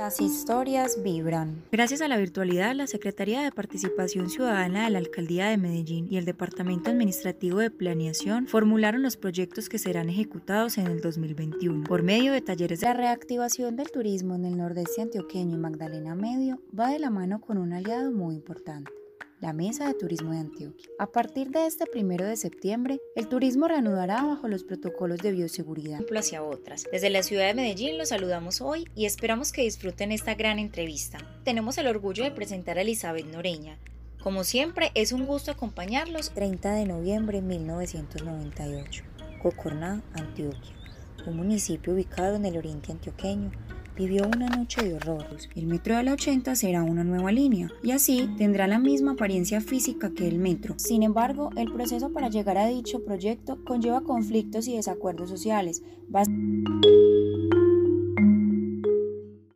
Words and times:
Las 0.00 0.18
historias 0.18 1.02
vibran. 1.02 1.62
Gracias 1.70 2.00
a 2.00 2.08
la 2.08 2.16
virtualidad, 2.16 2.74
la 2.74 2.86
Secretaría 2.86 3.42
de 3.42 3.52
Participación 3.52 4.30
Ciudadana 4.30 4.84
de 4.84 4.90
la 4.90 4.98
Alcaldía 4.98 5.48
de 5.48 5.58
Medellín 5.58 6.06
y 6.10 6.16
el 6.16 6.24
Departamento 6.24 6.88
Administrativo 6.88 7.58
de 7.58 7.70
Planeación 7.70 8.46
formularon 8.46 9.02
los 9.02 9.18
proyectos 9.18 9.68
que 9.68 9.78
serán 9.78 10.08
ejecutados 10.08 10.78
en 10.78 10.86
el 10.86 11.02
2021 11.02 11.84
por 11.84 12.02
medio 12.02 12.32
de 12.32 12.40
talleres 12.40 12.80
de 12.80 12.86
la 12.86 12.94
reactivación 12.94 13.76
del 13.76 13.90
turismo 13.90 14.36
en 14.36 14.46
el 14.46 14.56
nordeste 14.56 15.02
antioqueño 15.02 15.56
y 15.56 15.60
Magdalena 15.60 16.14
Medio 16.14 16.62
va 16.76 16.88
de 16.88 16.98
la 16.98 17.10
mano 17.10 17.42
con 17.42 17.58
un 17.58 17.74
aliado 17.74 18.10
muy 18.10 18.36
importante 18.36 18.90
la 19.40 19.52
Mesa 19.54 19.86
de 19.86 19.94
Turismo 19.94 20.32
de 20.32 20.38
Antioquia. 20.38 20.90
A 20.98 21.06
partir 21.06 21.50
de 21.50 21.66
este 21.66 21.86
primero 21.86 22.26
de 22.26 22.36
septiembre, 22.36 23.00
el 23.16 23.28
turismo 23.28 23.68
reanudará 23.68 24.22
bajo 24.22 24.48
los 24.48 24.64
protocolos 24.64 25.18
de 25.20 25.32
bioseguridad. 25.32 26.00
Hacia 26.14 26.42
otras. 26.42 26.84
Desde 26.92 27.08
la 27.08 27.22
ciudad 27.22 27.46
de 27.46 27.54
Medellín 27.54 27.96
los 27.96 28.10
saludamos 28.10 28.60
hoy 28.60 28.86
y 28.94 29.06
esperamos 29.06 29.52
que 29.52 29.62
disfruten 29.62 30.12
esta 30.12 30.34
gran 30.34 30.58
entrevista. 30.58 31.18
Tenemos 31.44 31.78
el 31.78 31.86
orgullo 31.86 32.24
de 32.24 32.30
presentar 32.30 32.76
a 32.76 32.82
Elizabeth 32.82 33.24
Noreña. 33.24 33.78
Como 34.22 34.44
siempre, 34.44 34.90
es 34.94 35.12
un 35.12 35.24
gusto 35.24 35.50
acompañarlos. 35.50 36.30
30 36.34 36.74
de 36.74 36.84
noviembre 36.84 37.40
de 37.40 37.46
1998, 37.46 39.04
Cocorná, 39.42 40.02
Antioquia, 40.12 40.76
un 41.26 41.38
municipio 41.38 41.94
ubicado 41.94 42.36
en 42.36 42.44
el 42.44 42.58
oriente 42.58 42.92
antioqueño 42.92 43.50
vivió 43.96 44.26
una 44.26 44.48
noche 44.48 44.82
de 44.82 44.94
horrores. 44.94 45.48
El 45.54 45.66
metro 45.66 45.96
de 45.96 46.02
la 46.02 46.12
80 46.12 46.54
será 46.54 46.82
una 46.82 47.04
nueva 47.04 47.32
línea 47.32 47.70
y 47.82 47.90
así 47.92 48.28
tendrá 48.38 48.66
la 48.66 48.78
misma 48.78 49.12
apariencia 49.12 49.60
física 49.60 50.10
que 50.10 50.28
el 50.28 50.38
metro. 50.38 50.74
Sin 50.78 51.02
embargo, 51.02 51.50
el 51.56 51.72
proceso 51.72 52.12
para 52.12 52.28
llegar 52.28 52.58
a 52.58 52.66
dicho 52.66 53.04
proyecto 53.04 53.64
conlleva 53.64 54.02
conflictos 54.02 54.68
y 54.68 54.76
desacuerdos 54.76 55.30
sociales. 55.30 55.82